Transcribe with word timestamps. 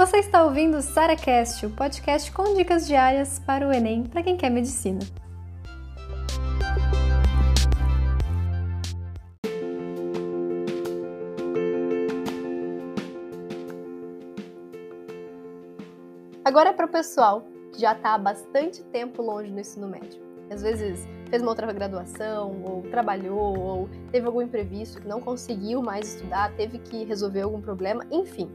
Você 0.00 0.16
está 0.16 0.42
ouvindo 0.42 0.78
o 0.78 0.80
SaraCast, 0.80 1.66
o 1.66 1.70
podcast 1.72 2.32
com 2.32 2.54
dicas 2.54 2.86
diárias 2.86 3.38
para 3.38 3.68
o 3.68 3.70
Enem 3.70 4.04
para 4.04 4.22
quem 4.22 4.34
quer 4.34 4.48
medicina. 4.48 4.98
Agora 16.42 16.70
é 16.70 16.72
para 16.72 16.86
o 16.86 16.88
pessoal 16.88 17.44
que 17.70 17.78
já 17.82 17.92
está 17.92 18.14
há 18.14 18.18
bastante 18.18 18.82
tempo 18.84 19.20
longe 19.20 19.52
do 19.52 19.60
ensino 19.60 19.86
médio. 19.86 20.18
Às 20.50 20.62
vezes 20.62 21.06
fez 21.28 21.42
uma 21.42 21.50
outra 21.50 21.70
graduação, 21.74 22.62
ou 22.64 22.80
trabalhou, 22.90 23.58
ou 23.58 23.88
teve 24.10 24.26
algum 24.26 24.40
imprevisto 24.40 25.02
que 25.02 25.06
não 25.06 25.20
conseguiu 25.20 25.82
mais 25.82 26.14
estudar, 26.14 26.56
teve 26.56 26.78
que 26.78 27.04
resolver 27.04 27.42
algum 27.42 27.60
problema, 27.60 28.02
enfim. 28.10 28.50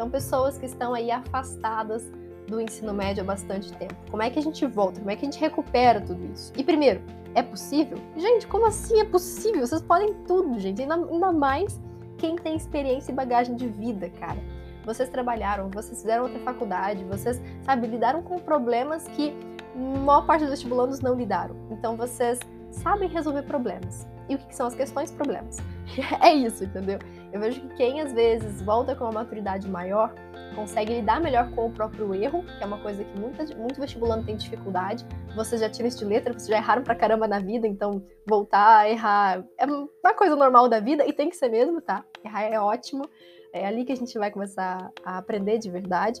Então, 0.00 0.08
pessoas 0.08 0.56
que 0.56 0.64
estão 0.64 0.94
aí 0.94 1.10
afastadas 1.10 2.10
do 2.48 2.58
ensino 2.58 2.90
médio 2.94 3.22
há 3.22 3.26
bastante 3.26 3.70
tempo. 3.74 3.94
Como 4.10 4.22
é 4.22 4.30
que 4.30 4.38
a 4.38 4.42
gente 4.42 4.64
volta? 4.66 4.98
Como 4.98 5.10
é 5.10 5.14
que 5.14 5.26
a 5.26 5.30
gente 5.30 5.38
recupera 5.38 6.00
tudo 6.00 6.24
isso? 6.32 6.50
E 6.56 6.64
primeiro, 6.64 7.02
é 7.34 7.42
possível? 7.42 7.98
Gente, 8.16 8.46
como 8.46 8.64
assim 8.64 8.98
é 8.98 9.04
possível? 9.04 9.66
Vocês 9.66 9.82
podem 9.82 10.14
tudo, 10.26 10.58
gente. 10.58 10.80
Ainda, 10.80 10.94
ainda 10.94 11.32
mais 11.32 11.78
quem 12.16 12.34
tem 12.34 12.56
experiência 12.56 13.12
e 13.12 13.14
bagagem 13.14 13.56
de 13.56 13.68
vida, 13.68 14.08
cara. 14.08 14.38
Vocês 14.86 15.10
trabalharam, 15.10 15.68
vocês 15.68 16.00
fizeram 16.00 16.22
outra 16.22 16.38
faculdade, 16.38 17.04
vocês, 17.04 17.38
sabe, 17.62 17.86
lidaram 17.86 18.22
com 18.22 18.38
problemas 18.38 19.06
que 19.08 19.34
maior 19.76 20.24
parte 20.24 20.40
dos 20.40 20.50
vestibulandos 20.50 21.00
não 21.00 21.14
lidaram. 21.14 21.54
Então 21.70 21.94
vocês 21.94 22.38
sabem 22.70 23.08
resolver 23.08 23.42
problemas. 23.42 24.06
E 24.28 24.34
o 24.34 24.38
que 24.38 24.54
são 24.54 24.66
as 24.66 24.74
questões? 24.74 25.10
Problemas. 25.10 25.58
é 26.22 26.32
isso, 26.32 26.64
entendeu? 26.64 26.98
Eu 27.32 27.40
vejo 27.40 27.60
que 27.60 27.74
quem 27.74 28.00
às 28.00 28.12
vezes 28.12 28.62
volta 28.62 28.94
com 28.94 29.04
uma 29.04 29.12
maturidade 29.12 29.68
maior 29.68 30.14
consegue 30.54 30.94
lidar 30.94 31.20
melhor 31.20 31.50
com 31.52 31.66
o 31.66 31.70
próprio 31.70 32.14
erro, 32.14 32.44
que 32.44 32.62
é 32.62 32.66
uma 32.66 32.78
coisa 32.78 33.04
que 33.04 33.18
muita, 33.18 33.44
muito 33.56 33.80
vestibulando 33.80 34.24
tem 34.24 34.36
dificuldade. 34.36 35.06
Vocês 35.34 35.60
já 35.60 35.68
tiram 35.68 35.88
isso 35.88 35.98
de 35.98 36.04
letra, 36.04 36.32
vocês 36.32 36.48
já 36.48 36.56
erraram 36.56 36.82
pra 36.82 36.94
caramba 36.94 37.26
na 37.28 37.38
vida, 37.38 37.66
então 37.66 38.04
voltar 38.26 38.78
a 38.78 38.90
errar 38.90 39.44
é 39.58 39.66
uma 39.66 40.14
coisa 40.14 40.34
normal 40.36 40.68
da 40.68 40.80
vida 40.80 41.06
e 41.06 41.12
tem 41.12 41.28
que 41.28 41.36
ser 41.36 41.48
mesmo, 41.48 41.80
tá? 41.80 42.04
Errar 42.24 42.42
é 42.44 42.60
ótimo. 42.60 43.04
É 43.52 43.66
ali 43.66 43.84
que 43.84 43.92
a 43.92 43.96
gente 43.96 44.16
vai 44.18 44.30
começar 44.30 44.90
a 45.04 45.18
aprender 45.18 45.58
de 45.58 45.70
verdade. 45.70 46.20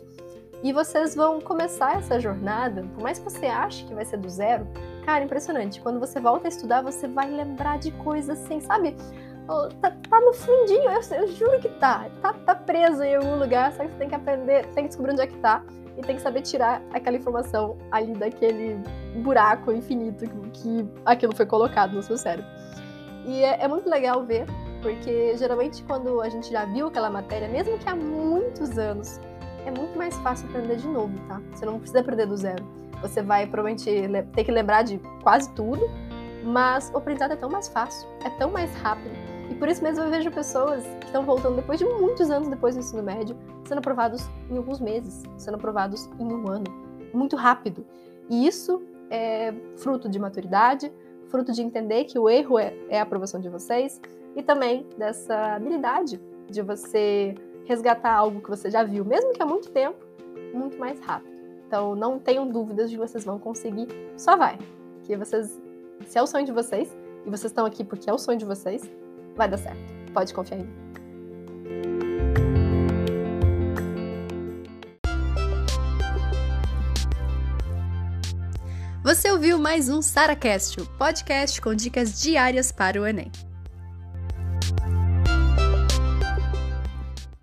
E 0.62 0.72
vocês 0.72 1.14
vão 1.14 1.40
começar 1.40 1.96
essa 1.96 2.20
jornada, 2.20 2.82
por 2.94 3.02
mais 3.02 3.18
que 3.18 3.24
você 3.24 3.46
ache 3.46 3.84
que 3.84 3.94
vai 3.94 4.04
ser 4.04 4.18
do 4.18 4.28
zero, 4.28 4.66
cara, 5.10 5.24
impressionante. 5.24 5.80
Quando 5.80 5.98
você 5.98 6.20
volta 6.20 6.46
a 6.46 6.50
estudar, 6.50 6.82
você 6.82 7.08
vai 7.08 7.28
lembrar 7.28 7.78
de 7.80 7.90
coisas 7.90 8.38
assim, 8.38 8.60
sabe? 8.60 8.94
Tá, 9.80 9.90
tá 10.08 10.20
no 10.20 10.32
fundinho, 10.32 10.88
eu, 10.88 11.00
eu, 11.18 11.28
juro 11.32 11.58
que 11.58 11.68
tá. 11.68 12.08
tá. 12.22 12.32
Tá 12.32 12.54
preso 12.54 13.02
em 13.02 13.16
algum 13.16 13.36
lugar, 13.36 13.72
só 13.72 13.82
que 13.82 13.90
você 13.90 13.98
tem 13.98 14.08
que 14.08 14.14
aprender, 14.14 14.66
tem 14.66 14.84
que 14.84 14.88
descobrir 14.88 15.12
onde 15.12 15.22
é 15.22 15.26
que 15.26 15.36
tá 15.38 15.64
e 15.96 16.02
tem 16.02 16.14
que 16.14 16.22
saber 16.22 16.42
tirar 16.42 16.80
aquela 16.94 17.16
informação 17.16 17.76
ali 17.90 18.12
daquele 18.12 18.78
buraco 19.24 19.72
infinito 19.72 20.24
que 20.52 20.88
aquilo 21.04 21.34
foi 21.34 21.44
colocado 21.44 21.92
no 21.92 22.02
seu 22.04 22.16
cérebro. 22.16 22.48
E 23.26 23.42
é, 23.42 23.64
é 23.64 23.66
muito 23.66 23.90
legal 23.90 24.24
ver, 24.24 24.46
porque 24.80 25.36
geralmente 25.36 25.82
quando 25.82 26.20
a 26.20 26.28
gente 26.28 26.48
já 26.52 26.64
viu 26.66 26.86
aquela 26.86 27.10
matéria, 27.10 27.48
mesmo 27.48 27.76
que 27.78 27.88
há 27.88 27.96
muitos 27.96 28.78
anos, 28.78 29.20
é 29.66 29.70
muito 29.72 29.98
mais 29.98 30.16
fácil 30.18 30.48
aprender 30.48 30.76
de 30.76 30.86
novo, 30.86 31.18
tá? 31.26 31.40
Você 31.52 31.66
não 31.66 31.80
precisa 31.80 31.98
aprender 31.98 32.26
do 32.26 32.36
zero. 32.36 32.64
Você 33.02 33.22
vai 33.22 33.46
provavelmente 33.46 33.90
ter 34.34 34.44
que 34.44 34.52
lembrar 34.52 34.82
de 34.82 34.98
quase 35.22 35.50
tudo, 35.54 35.88
mas 36.44 36.90
o 36.92 36.98
aprendizado 36.98 37.32
é 37.32 37.36
tão 37.36 37.50
mais 37.50 37.68
fácil, 37.68 38.08
é 38.24 38.30
tão 38.30 38.50
mais 38.50 38.74
rápido. 38.76 39.14
E 39.50 39.54
por 39.54 39.68
isso 39.68 39.82
mesmo 39.82 40.04
eu 40.04 40.10
vejo 40.10 40.30
pessoas 40.30 40.84
que 41.00 41.06
estão 41.06 41.24
voltando 41.24 41.56
depois 41.56 41.78
de 41.78 41.84
muitos 41.84 42.30
anos 42.30 42.48
depois 42.48 42.74
do 42.74 42.80
ensino 42.80 43.02
médio, 43.02 43.36
sendo 43.64 43.78
aprovados 43.78 44.28
em 44.48 44.56
alguns 44.56 44.80
meses, 44.80 45.22
sendo 45.36 45.56
aprovados 45.56 46.08
em 46.18 46.32
um 46.32 46.48
ano, 46.48 46.64
muito 47.12 47.36
rápido. 47.36 47.84
E 48.28 48.46
isso 48.46 48.80
é 49.10 49.52
fruto 49.76 50.08
de 50.08 50.18
maturidade, 50.18 50.92
fruto 51.28 51.52
de 51.52 51.62
entender 51.62 52.04
que 52.04 52.18
o 52.18 52.28
erro 52.28 52.58
é, 52.58 52.74
é 52.88 53.00
a 53.00 53.02
aprovação 53.02 53.40
de 53.40 53.48
vocês 53.48 54.00
e 54.36 54.42
também 54.42 54.86
dessa 54.96 55.54
habilidade 55.54 56.20
de 56.48 56.62
você 56.62 57.34
resgatar 57.64 58.12
algo 58.12 58.40
que 58.40 58.48
você 58.48 58.70
já 58.70 58.82
viu, 58.82 59.04
mesmo 59.04 59.32
que 59.32 59.42
há 59.42 59.46
muito 59.46 59.70
tempo, 59.70 59.98
muito 60.52 60.78
mais 60.78 61.00
rápido. 61.00 61.39
Então, 61.70 61.94
não 61.94 62.18
tenham 62.18 62.48
dúvidas 62.48 62.90
de 62.90 62.96
que 62.96 63.00
vocês 63.00 63.24
vão 63.24 63.38
conseguir, 63.38 63.86
só 64.16 64.36
vai. 64.36 64.58
Que 65.04 65.16
vocês, 65.16 65.56
se 66.04 66.18
é 66.18 66.22
o 66.22 66.26
sonho 66.26 66.44
de 66.44 66.50
vocês, 66.50 66.92
e 67.24 67.30
vocês 67.30 67.44
estão 67.44 67.64
aqui 67.64 67.84
porque 67.84 68.10
é 68.10 68.12
o 68.12 68.18
sonho 68.18 68.36
de 68.36 68.44
vocês, 68.44 68.82
vai 69.36 69.48
dar 69.48 69.56
certo. 69.56 69.78
Pode 70.12 70.34
confiar 70.34 70.58
em 70.58 70.64
mim. 70.64 70.72
Você 79.04 79.30
ouviu 79.30 79.56
mais 79.56 79.88
um 79.88 80.02
SaraCast, 80.02 80.80
o 80.80 80.86
podcast 80.98 81.62
com 81.62 81.72
dicas 81.72 82.20
diárias 82.20 82.72
para 82.72 83.00
o 83.00 83.06
Enem. 83.06 83.30